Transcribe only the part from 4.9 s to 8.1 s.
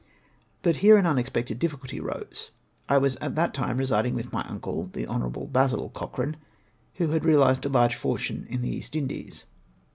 the Hon. Basil Coch rane, who had realised a large